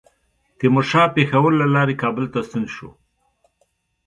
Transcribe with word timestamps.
تیمورشاه 0.57 1.13
پېښور 1.15 1.51
له 1.61 1.67
لارې 1.75 1.95
کابل 2.03 2.25
ته 2.33 2.39
ستون 2.47 2.63
شو. 2.75 2.89